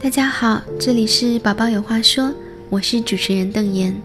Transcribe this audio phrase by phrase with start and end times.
[0.00, 2.32] 大家好，这里是宝宝有话说，
[2.70, 3.96] 我是主持人邓妍。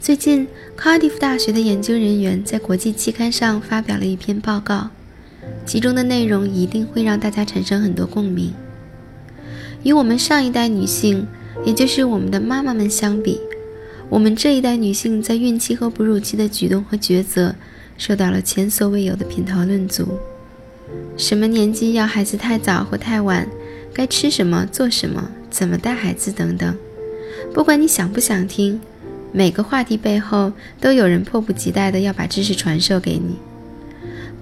[0.00, 4.88] 最近，Cardiff 大学的研究人员在国际期刊上发表了一篇报告，
[5.66, 8.54] 其中的内容一定会让大家产生很多共鸣。
[9.82, 11.26] 与我们上一代女性，
[11.66, 13.38] 也就是我们的妈妈们相比，
[14.08, 17.54] 我们这一代女性在孕期和哺乳期的举动和抉择，
[17.98, 20.18] 受到了前所未有的品头论足。
[21.18, 23.46] 什么年纪要孩子太早或太晚？
[23.96, 24.66] 该吃什么？
[24.70, 25.30] 做什么？
[25.48, 26.30] 怎么带孩子？
[26.30, 26.76] 等等。
[27.54, 28.78] 不管你想不想听，
[29.32, 33.36] 每个话题背后都有人迫不及待的要把知识传授给你。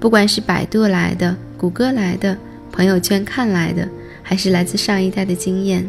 [0.01, 2.37] 不管是百度来的、谷歌来的、
[2.73, 3.89] 朋友圈看来的，
[4.25, 5.89] 还是来自上一代的经验。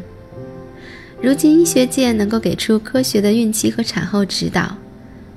[1.20, 4.78] 如今医学界能够给出科学的孕期和产后指导，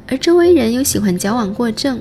[0.06, 1.98] 而周围人又喜欢矫枉过正，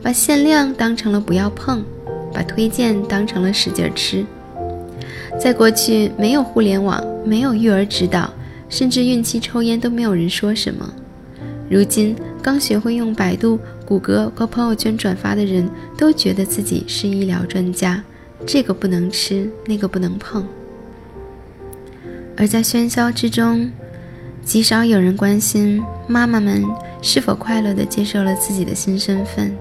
[0.00, 1.84] 把限量当成了不要碰。
[2.30, 4.24] 把推荐当成了使劲吃。
[5.38, 8.28] 在过去，没有互联网，没有育儿指导，
[8.68, 10.92] 甚至孕期抽烟都没有人说什么。
[11.70, 18.02] 如今，刚学会用百度、谷歌和朋友圈转发的人都觉得自己是医疗专家，
[18.44, 20.44] 这个不能吃，那个不能碰。
[22.36, 23.70] 而在喧嚣之中，
[24.44, 26.64] 极少有人关心妈妈们
[27.00, 29.56] 是否快乐地接受了自己的新身份。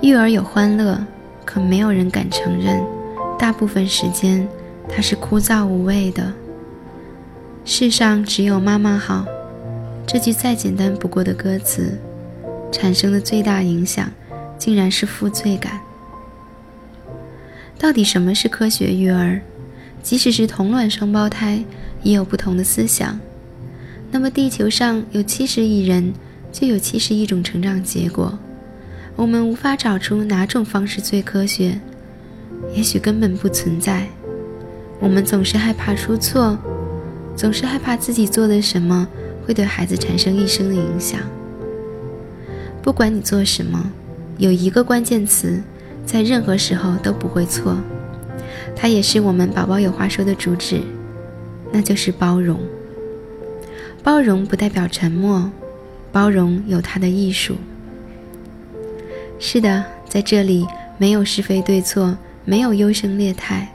[0.00, 0.98] 育儿有欢乐。
[1.44, 2.80] 可没有人敢承认，
[3.42, 4.46] 大部分时间
[4.88, 6.32] 它是枯燥无味的。
[7.64, 9.26] 世上只有妈妈好，
[10.06, 11.98] 这句再简单不过的歌词，
[12.70, 14.08] 产生的最大影响，
[14.56, 15.80] 竟然是负罪感。
[17.76, 19.40] 到底什么是科学育儿？
[20.04, 21.64] 即使是同卵双胞胎，
[22.04, 23.18] 也有不同的思想。
[24.12, 26.12] 那么地球上有七十亿人，
[26.52, 28.38] 就有七十亿种成长结果。
[29.16, 31.80] 我们无法找出哪种方式最科学，
[32.74, 34.06] 也许根本不存在。
[35.00, 36.56] 我们总是害怕出错，
[37.34, 39.08] 总是害怕自己做的什么
[39.44, 41.20] 会对孩子产生一生的影响。
[42.82, 43.90] 不管你做什么，
[44.38, 45.60] 有一个关键词，
[46.06, 47.76] 在任何时候都不会错，
[48.76, 50.80] 它也是我们宝宝有话说的主旨，
[51.72, 52.58] 那就是包容。
[54.02, 55.50] 包容不代表沉默，
[56.10, 57.56] 包容有它的艺术。
[59.38, 60.66] 是的，在这里
[60.98, 63.68] 没有是非对错，没有优胜劣汰。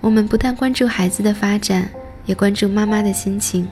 [0.00, 1.90] 我们不但关注孩子的发展，
[2.26, 3.66] 也关注妈妈的心情。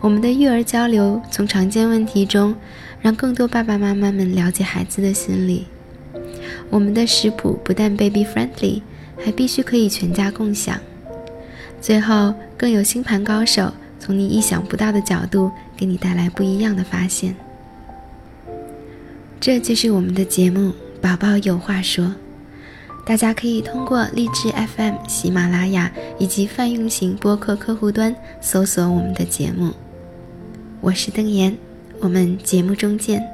[0.00, 2.54] 我们的育儿交流从常见问题中，
[3.00, 5.66] 让更多爸爸妈妈们了解孩子的心理。
[6.68, 8.82] 我们的食谱不但 baby friendly，
[9.24, 10.78] 还必须可以全家共享。
[11.80, 17.34] 最后，更有星盘高手从你意想不到的角度给你带来不一样的发现。
[19.40, 20.70] 这就是我们的节目
[21.00, 22.04] 《宝宝有话说》，
[23.06, 29.72] 大家可以通过荔枝 FM、喜马拉雅以及泛用型播客客户端搜索我们的节目。
[30.80, 31.56] 我是邓岩，
[32.00, 33.33] 我们节目中见。